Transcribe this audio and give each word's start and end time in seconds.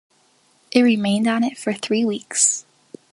It 0.71 0.81
remained 0.81 1.27
on 1.27 1.43
it 1.43 1.59
for 1.59 1.73
three 1.73 2.03
weeks. 2.05 2.65